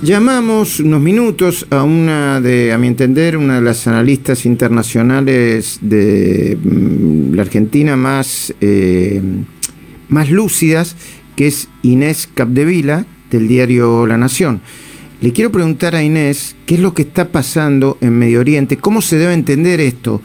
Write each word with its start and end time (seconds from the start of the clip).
Llamamos 0.00 0.78
unos 0.78 1.00
minutos 1.00 1.66
a 1.70 1.82
una 1.82 2.40
de, 2.40 2.72
a 2.72 2.78
mi 2.78 2.86
entender, 2.86 3.36
una 3.36 3.56
de 3.56 3.62
las 3.62 3.88
analistas 3.88 4.46
internacionales 4.46 5.80
de 5.82 6.56
mm, 6.62 7.34
la 7.34 7.42
Argentina 7.42 7.96
más, 7.96 8.54
eh, 8.60 9.20
más 10.08 10.30
lúcidas, 10.30 10.94
que 11.34 11.48
es 11.48 11.68
Inés 11.82 12.28
Capdevila, 12.32 13.06
del 13.28 13.48
diario 13.48 14.06
La 14.06 14.16
Nación. 14.16 14.60
Le 15.20 15.32
quiero 15.32 15.50
preguntar 15.50 15.96
a 15.96 16.04
Inés 16.04 16.54
qué 16.64 16.76
es 16.76 16.80
lo 16.80 16.94
que 16.94 17.02
está 17.02 17.32
pasando 17.32 17.98
en 18.00 18.16
Medio 18.16 18.38
Oriente, 18.38 18.76
cómo 18.76 19.02
se 19.02 19.18
debe 19.18 19.34
entender 19.34 19.80
esto 19.80 20.22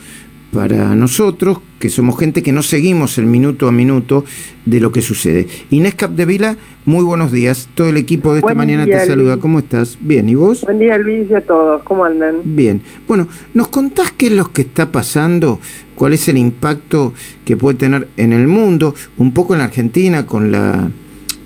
para 0.52 0.94
nosotros, 0.94 1.58
que 1.84 1.90
somos 1.90 2.18
gente 2.18 2.42
que 2.44 2.54
no 2.54 2.64
seguimos 2.64 3.18
el 3.18 3.26
minuto 3.26 3.68
a 3.68 3.72
minuto 3.74 4.24
de 4.66 4.80
lo 4.80 4.94
que 4.94 5.02
sucede. 5.02 5.48
Inés 5.70 5.96
Capdevila, 5.96 6.56
muy 6.86 7.04
buenos 7.04 7.34
días. 7.34 7.68
Todo 7.76 7.90
el 7.90 7.98
equipo 7.98 8.32
de 8.32 8.40
esta 8.40 8.54
mañana 8.54 8.86
te 8.86 9.06
saluda. 9.06 9.36
¿Cómo 9.36 9.60
estás? 9.60 9.98
Bien, 10.00 10.30
¿y 10.30 10.36
vos? 10.36 10.62
Buen 10.62 10.80
día, 10.80 10.98
Luis, 10.98 11.30
y 11.30 11.34
a 11.34 11.42
todos. 11.42 11.84
¿Cómo 11.84 12.06
andan? 12.06 12.38
Bien. 12.46 12.82
Bueno, 13.06 13.28
¿nos 13.54 13.68
contás 13.68 14.14
qué 14.14 14.28
es 14.28 14.32
lo 14.32 14.54
que 14.54 14.62
está 14.62 14.94
pasando? 14.94 15.60
¿Cuál 15.96 16.14
es 16.14 16.26
el 16.30 16.38
impacto 16.38 17.14
que 17.44 17.58
puede 17.58 17.78
tener 17.78 18.08
en 18.16 18.32
el 18.32 18.48
mundo? 18.48 18.96
Un 19.18 19.34
poco 19.34 19.54
en 19.54 19.60
la 19.60 19.66
Argentina 19.66 20.26
con 20.26 20.54
la 20.54 20.90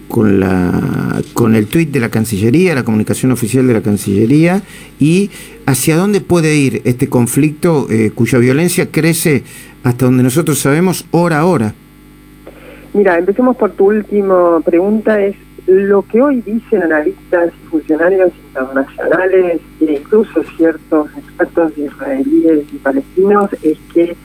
con, 0.07 0.39
la, 0.39 1.21
con 1.33 1.55
el 1.55 1.67
tuit 1.67 1.91
de 1.91 1.99
la 1.99 2.09
Cancillería, 2.09 2.75
la 2.75 2.83
comunicación 2.83 3.31
oficial 3.31 3.67
de 3.67 3.73
la 3.73 3.81
Cancillería, 3.81 4.61
y 4.99 5.29
hacia 5.65 5.97
dónde 5.97 6.21
puede 6.21 6.55
ir 6.55 6.81
este 6.85 7.09
conflicto 7.09 7.87
eh, 7.89 8.11
cuya 8.13 8.39
violencia 8.39 8.89
crece 8.91 9.43
hasta 9.83 10.05
donde 10.05 10.23
nosotros 10.23 10.59
sabemos 10.59 11.05
hora 11.11 11.39
a 11.39 11.45
hora. 11.45 11.73
Mira, 12.93 13.17
empecemos 13.17 13.55
por 13.57 13.71
tu 13.71 13.87
última 13.87 14.59
pregunta, 14.61 15.21
es 15.21 15.35
lo 15.67 16.01
que 16.03 16.21
hoy 16.21 16.41
dicen 16.41 16.81
analistas 16.81 17.51
y 17.53 17.67
funcionarios 17.67 18.31
internacionales 18.47 19.59
e 19.81 19.93
incluso 19.93 20.43
ciertos 20.55 21.09
expertos 21.17 21.77
israelíes 21.77 22.63
y 22.71 22.77
palestinos 22.77 23.49
es 23.61 23.77
que 23.93 24.15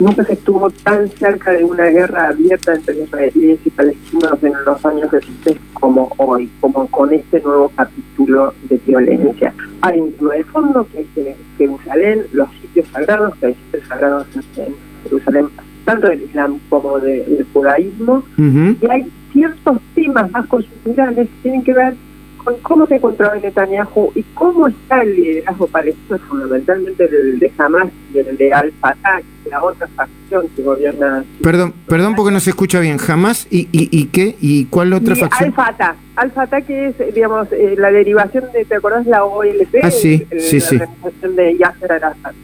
nunca 0.00 0.24
se 0.24 0.32
estuvo 0.32 0.70
tan 0.70 1.08
cerca 1.08 1.52
de 1.52 1.64
una 1.64 1.86
guerra 1.86 2.28
abierta 2.28 2.74
entre 2.74 3.02
israelíes 3.02 3.60
y 3.64 3.70
palestinos 3.70 4.42
en 4.42 4.52
los 4.64 4.84
años 4.84 5.10
recientes 5.10 5.56
como 5.74 6.12
hoy, 6.16 6.50
como 6.60 6.86
con 6.88 7.12
este 7.12 7.40
nuevo 7.40 7.70
capítulo 7.76 8.54
de 8.68 8.80
violencia. 8.86 9.54
Hay 9.82 10.00
un 10.00 10.12
tema 10.12 10.34
de 10.34 10.44
fondo 10.44 10.86
que 10.92 11.00
es 11.00 11.36
Jerusalén, 11.58 12.26
los 12.32 12.48
sitios 12.60 12.88
sagrados, 12.88 13.34
que 13.36 13.46
hay 13.46 13.54
sitios 13.54 13.88
sagrados 13.88 14.26
en 14.56 14.74
Jerusalén, 15.04 15.46
tanto 15.84 16.08
del 16.08 16.22
Islam 16.22 16.58
como 16.68 16.98
del 16.98 17.46
judaísmo, 17.52 18.22
y 18.38 18.86
hay 18.88 19.06
ciertos 19.32 19.78
temas 19.94 20.30
más 20.30 20.46
coyunturales 20.46 21.28
que 21.28 21.42
tienen 21.42 21.62
que 21.62 21.72
ver 21.74 21.94
con 22.44 22.56
cómo 22.58 22.86
se 22.86 22.96
encontraba 22.96 23.36
Netanyahu 23.36 24.12
y 24.14 24.22
cómo 24.34 24.68
está 24.68 25.02
el 25.02 25.14
liderazgo 25.14 25.66
palestino, 25.66 26.18
fundamentalmente 26.28 27.04
el 27.04 27.38
de 27.38 27.52
Hamas 27.58 27.88
y 28.12 28.18
el 28.18 28.36
de 28.36 28.52
Al-Fatah, 28.52 29.20
la 29.50 29.62
otra 29.62 29.86
facción 29.88 30.46
que 30.54 30.62
gobierna. 30.62 31.24
Perdón, 31.42 31.74
perdón 31.86 32.14
porque 32.14 32.32
no 32.32 32.40
se 32.40 32.50
escucha 32.50 32.80
bien. 32.80 32.98
Hamas 33.06 33.46
y, 33.50 33.68
y, 33.72 33.88
y 33.90 34.06
qué 34.06 34.36
y 34.40 34.66
cuál 34.66 34.92
otra 34.92 35.16
facción. 35.16 35.50
Al-Fatah, 35.50 35.96
Al-Fatah 36.16 36.60
que 36.62 36.88
es, 36.88 37.14
digamos, 37.14 37.48
eh, 37.52 37.74
la 37.76 37.90
derivación 37.90 38.44
de, 38.52 38.64
¿te 38.64 38.76
acordás 38.76 39.06
la 39.06 39.24
OLP? 39.24 39.76
Ah, 39.82 39.90
sí, 39.90 40.26
sí, 40.38 40.60
sí. 40.60 40.78
La 40.78 40.84
organización 40.84 41.36
de 41.36 41.58
Yasser 41.58 41.92
Arafat. 41.92 42.34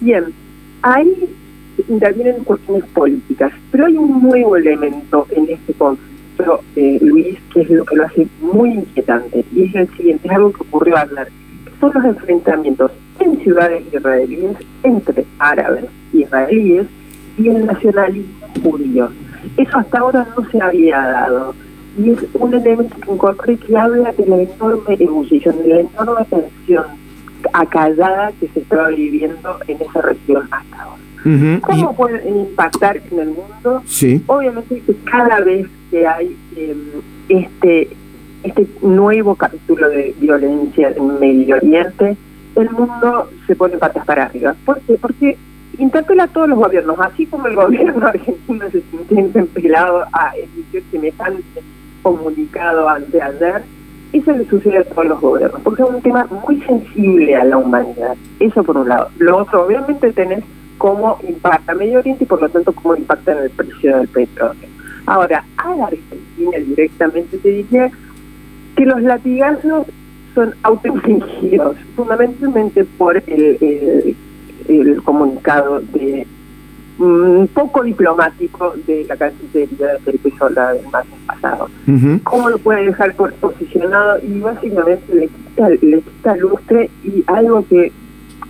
Bien, 0.00 0.24
ahí 0.82 1.28
intervienen 1.88 2.44
cuestiones 2.44 2.84
políticas, 2.90 3.52
pero 3.70 3.86
hay 3.86 3.96
un 3.96 4.22
nuevo 4.22 4.56
elemento 4.56 5.26
en 5.30 5.48
este 5.50 5.72
conflicto 5.74 6.13
eh, 6.76 6.98
Luis, 7.00 7.38
que 7.52 7.62
es 7.62 7.70
lo 7.70 7.84
que 7.84 7.96
lo 7.96 8.04
hace 8.04 8.26
muy 8.40 8.70
inquietante, 8.70 9.44
y 9.54 9.64
es 9.64 9.74
el 9.74 9.88
siguiente, 9.96 10.28
es 10.28 10.34
algo 10.34 10.52
que 10.52 10.62
ocurrió 10.62 10.96
ayer, 10.96 11.28
son 11.80 11.92
los 11.94 12.04
enfrentamientos 12.04 12.90
en 13.20 13.38
ciudades 13.40 13.84
israelíes 13.92 14.56
entre 14.82 15.24
árabes 15.38 15.84
israelíes 16.12 16.86
y 17.38 17.48
el 17.48 17.66
nacionalismo 17.66 18.46
judío. 18.62 19.08
Eso 19.56 19.78
hasta 19.78 19.98
ahora 19.98 20.26
no 20.36 20.50
se 20.50 20.60
había 20.60 20.98
dado. 20.98 21.54
Y 21.98 22.10
es 22.10 22.18
un 22.34 22.54
elemento 22.54 22.96
que 23.00 23.12
encontré 23.12 23.56
que 23.56 23.76
habla 23.76 24.12
de 24.12 24.26
la 24.26 24.42
enorme 24.42 24.96
ebullición, 24.98 25.62
de 25.62 25.68
la 25.68 25.80
enorme 25.80 26.24
tensión 26.28 26.84
acallada 27.52 28.32
que 28.40 28.48
se 28.48 28.60
estaba 28.60 28.88
viviendo 28.88 29.58
en 29.68 29.80
esa 29.80 30.00
región 30.00 30.48
hasta 30.50 30.82
ahora. 30.82 31.02
¿Cómo 31.62 31.96
puede 31.96 32.28
impactar 32.28 33.00
en 33.10 33.18
el 33.18 33.28
mundo? 33.28 33.82
Sí. 33.86 34.22
Obviamente 34.26 34.80
que 34.80 34.94
cada 35.04 35.40
vez 35.40 35.66
que 35.94 36.08
hay 36.08 36.36
em, 36.56 36.78
este 37.28 37.88
este 38.42 38.66
nuevo 38.82 39.36
capítulo 39.36 39.88
de 39.88 40.12
violencia 40.18 40.88
en 40.88 41.20
Medio 41.20 41.54
Oriente, 41.56 42.16
el 42.56 42.70
mundo 42.70 43.30
se 43.46 43.54
pone 43.54 43.78
patas 43.78 44.04
para 44.04 44.24
arriba. 44.24 44.56
¿Por 44.66 44.80
qué? 44.80 44.98
Porque 45.00 45.38
interpela 45.78 46.24
a 46.24 46.28
todos 46.28 46.48
los 46.48 46.58
gobiernos, 46.58 46.98
así 46.98 47.26
como 47.26 47.46
el 47.46 47.54
gobierno 47.64 48.06
argentino 48.06 48.68
se 48.70 48.82
siente 49.08 49.38
empelado 49.38 50.04
a 50.12 50.32
emitir 50.36 50.82
semejante 50.90 51.62
comunicado 52.02 52.88
ante 52.88 53.22
ayer, 53.22 53.62
eso 54.12 54.32
le 54.32 54.44
sucede 54.46 54.78
a 54.78 54.84
todos 54.84 55.06
los 55.06 55.20
gobiernos, 55.20 55.60
porque 55.62 55.84
es 55.84 55.88
un 55.88 56.02
tema 56.02 56.26
muy 56.44 56.60
sensible 56.62 57.36
a 57.36 57.44
la 57.44 57.56
humanidad. 57.56 58.16
Eso 58.40 58.64
por 58.64 58.76
un 58.76 58.88
lado. 58.88 59.10
Lo 59.18 59.38
otro, 59.38 59.64
obviamente, 59.64 60.12
tenés 60.12 60.42
cómo 60.76 61.18
impacta 61.26 61.72
Medio 61.72 62.00
Oriente 62.00 62.24
y 62.24 62.26
por 62.26 62.42
lo 62.42 62.48
tanto 62.48 62.72
cómo 62.72 62.96
impacta 62.96 63.30
en 63.32 63.38
el 63.38 63.50
precio 63.50 63.96
del 63.96 64.08
petróleo. 64.08 64.73
Ahora, 65.06 65.44
a 65.56 65.76
la 65.76 65.86
Argentina 65.86 66.58
directamente 66.58 67.38
te 67.38 67.48
diría 67.48 67.90
que 68.76 68.86
los 68.86 69.02
latigazos 69.02 69.86
son 70.34 70.54
autoinfligidos, 70.62 71.76
fundamentalmente 71.94 72.84
por 72.84 73.16
el, 73.16 74.16
el, 74.68 75.02
comunicado 75.02 75.80
de 75.80 76.26
un 76.98 77.42
mm, 77.42 77.46
poco 77.48 77.82
diplomático 77.82 78.74
de 78.86 79.04
la 79.04 79.16
Cancillería 79.16 79.94
de 79.94 79.98
Felipe 80.00 80.32
Solá 80.38 80.72
del 80.72 80.86
martes 80.90 81.18
pasado. 81.26 81.68
¿Cómo 82.24 82.50
lo 82.50 82.58
puede 82.58 82.86
dejar 82.86 83.14
por 83.14 83.32
posicionado? 83.34 84.18
Y 84.22 84.40
básicamente 84.40 85.14
le 85.14 85.28
quita, 85.28 85.68
le 85.68 86.00
quita 86.00 86.36
lustre 86.36 86.90
y 87.04 87.22
algo 87.26 87.64
que 87.68 87.92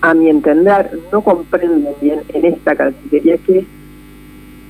a 0.01 0.13
mi 0.13 0.29
entender, 0.29 0.99
no 1.11 1.23
comprenden 1.23 1.95
bien 2.01 2.21
en 2.29 2.45
esta 2.45 2.77
Cancillería 2.77 3.39
que 3.39 3.67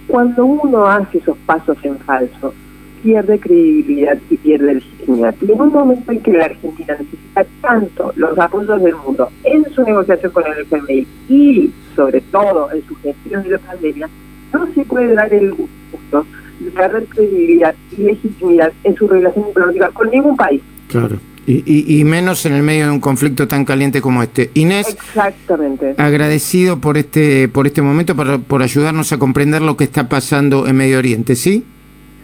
cuando 0.06 0.44
uno 0.44 0.86
hace 0.86 1.18
esos 1.18 1.36
pasos 1.46 1.76
en 1.82 1.98
falso, 1.98 2.54
pierde 3.02 3.38
credibilidad 3.38 4.18
y 4.30 4.36
pierde 4.38 4.74
legitimidad. 4.74 5.34
Y 5.40 5.52
en 5.52 5.60
un 5.60 5.72
momento 5.72 6.10
en 6.10 6.20
que 6.20 6.32
la 6.32 6.46
Argentina 6.46 6.96
necesita 6.98 7.44
tanto 7.60 8.12
los 8.16 8.38
apoyos 8.38 8.82
del 8.82 8.94
mundo 8.96 9.28
en 9.44 9.64
su 9.74 9.82
negociación 9.82 10.32
con 10.32 10.44
el 10.46 10.62
FMI 10.62 11.06
y, 11.28 11.70
sobre 11.94 12.22
todo, 12.22 12.72
en 12.72 12.82
su 12.86 12.94
gestión 12.96 13.42
de 13.42 13.50
la 13.50 13.58
pandemia, 13.58 14.08
no 14.52 14.66
se 14.72 14.84
puede 14.84 15.14
dar 15.14 15.32
el 15.32 15.52
gusto 15.52 16.26
de 16.60 16.70
perder 16.70 17.04
credibilidad 17.06 17.74
y 17.96 18.02
legitimidad 18.02 18.72
en 18.84 18.94
su 18.94 19.06
relación 19.06 19.46
diplomática 19.46 19.90
con 19.90 20.10
ningún 20.10 20.36
país. 20.36 20.62
Claro. 20.88 21.18
Y, 21.46 22.00
y, 22.00 22.04
menos 22.04 22.46
en 22.46 22.54
el 22.54 22.62
medio 22.62 22.86
de 22.86 22.92
un 22.92 23.00
conflicto 23.00 23.46
tan 23.46 23.66
caliente 23.66 24.00
como 24.00 24.22
este. 24.22 24.50
Inés, 24.54 24.88
Exactamente. 24.88 25.94
agradecido 25.98 26.78
por 26.80 26.96
este, 26.96 27.48
por 27.48 27.66
este 27.66 27.82
momento, 27.82 28.16
por, 28.16 28.42
por 28.42 28.62
ayudarnos 28.62 29.12
a 29.12 29.18
comprender 29.18 29.60
lo 29.60 29.76
que 29.76 29.84
está 29.84 30.08
pasando 30.08 30.66
en 30.66 30.76
Medio 30.76 30.98
Oriente, 30.98 31.36
¿sí? 31.36 31.64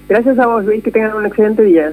Gracias 0.09 0.39
a 0.39 0.47
vos, 0.47 0.65
Luis, 0.65 0.83
que 0.83 0.91
tengan 0.91 1.15
un 1.15 1.27
excelente 1.27 1.63
día. 1.63 1.93